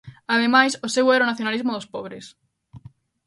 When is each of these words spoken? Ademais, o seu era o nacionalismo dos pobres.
Ademais, 0.35 0.73
o 0.85 0.87
seu 0.95 1.05
era 1.15 1.25
o 1.25 1.29
nacionalismo 1.31 1.71
dos 1.75 1.89
pobres. 1.93 2.25